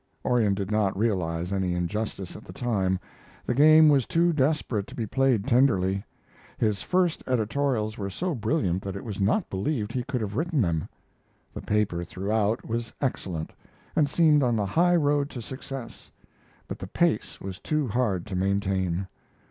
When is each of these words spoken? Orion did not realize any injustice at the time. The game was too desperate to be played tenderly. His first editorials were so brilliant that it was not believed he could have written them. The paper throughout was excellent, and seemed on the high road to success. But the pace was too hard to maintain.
Orion 0.25 0.55
did 0.55 0.71
not 0.71 0.97
realize 0.97 1.53
any 1.53 1.75
injustice 1.75 2.35
at 2.35 2.43
the 2.43 2.51
time. 2.53 2.97
The 3.45 3.53
game 3.53 3.87
was 3.87 4.07
too 4.07 4.33
desperate 4.33 4.87
to 4.87 4.95
be 4.95 5.05
played 5.05 5.45
tenderly. 5.45 6.03
His 6.57 6.81
first 6.81 7.23
editorials 7.27 7.99
were 7.99 8.09
so 8.09 8.33
brilliant 8.33 8.81
that 8.81 8.95
it 8.95 9.03
was 9.03 9.19
not 9.21 9.47
believed 9.47 9.93
he 9.93 10.01
could 10.03 10.19
have 10.21 10.35
written 10.35 10.59
them. 10.59 10.89
The 11.53 11.61
paper 11.61 12.03
throughout 12.03 12.67
was 12.67 12.91
excellent, 12.99 13.51
and 13.95 14.09
seemed 14.09 14.41
on 14.41 14.55
the 14.55 14.65
high 14.65 14.95
road 14.95 15.29
to 15.29 15.39
success. 15.39 16.09
But 16.67 16.79
the 16.79 16.87
pace 16.87 17.39
was 17.39 17.59
too 17.59 17.87
hard 17.87 18.25
to 18.25 18.35
maintain. 18.35 19.05